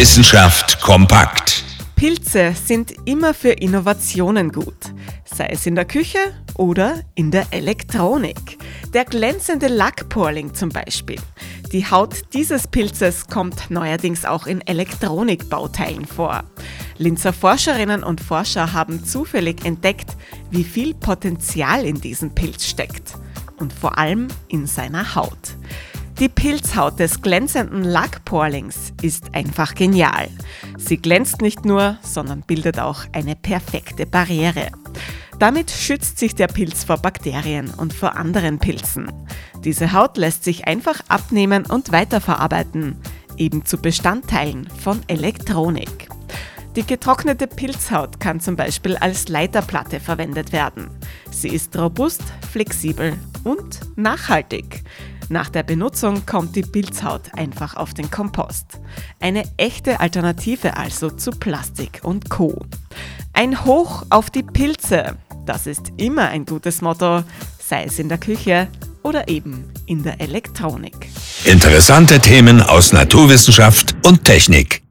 [0.00, 1.62] Wissenschaft kompakt.
[1.94, 4.94] Pilze sind immer für Innovationen gut,
[5.26, 6.16] sei es in der Küche
[6.54, 8.56] oder in der Elektronik.
[8.94, 11.18] Der glänzende Lackporling zum Beispiel.
[11.70, 16.44] Die Haut dieses Pilzes kommt neuerdings auch in Elektronikbauteilen vor.
[16.96, 20.16] Linzer Forscherinnen und Forscher haben zufällig entdeckt,
[20.50, 23.16] wie viel Potenzial in diesem Pilz steckt
[23.58, 25.59] und vor allem in seiner Haut.
[26.20, 30.28] Die Pilzhaut des glänzenden Lackporlings ist einfach genial.
[30.76, 34.70] Sie glänzt nicht nur, sondern bildet auch eine perfekte Barriere.
[35.38, 39.10] Damit schützt sich der Pilz vor Bakterien und vor anderen Pilzen.
[39.64, 43.00] Diese Haut lässt sich einfach abnehmen und weiterverarbeiten,
[43.38, 46.10] eben zu Bestandteilen von Elektronik.
[46.76, 50.90] Die getrocknete Pilzhaut kann zum Beispiel als Leiterplatte verwendet werden.
[51.30, 54.84] Sie ist robust, flexibel und nachhaltig.
[55.32, 58.80] Nach der Benutzung kommt die Pilzhaut einfach auf den Kompost.
[59.20, 62.66] Eine echte Alternative also zu Plastik und Co.
[63.32, 67.22] Ein Hoch auf die Pilze, das ist immer ein gutes Motto,
[67.60, 68.66] sei es in der Küche
[69.04, 71.08] oder eben in der Elektronik.
[71.44, 74.82] Interessante Themen aus Naturwissenschaft und Technik.